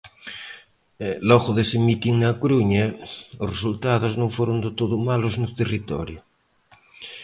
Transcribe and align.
Logo 1.29 1.49
dese 1.57 1.77
mitin 1.87 2.15
na 2.23 2.31
Coruña, 2.41 2.85
os 3.43 3.49
resultados 3.55 4.13
non 4.21 4.29
foron 4.37 4.57
de 4.65 4.71
todo 4.79 4.95
malos 5.09 5.33
no 5.41 5.47
territorio. 5.59 6.19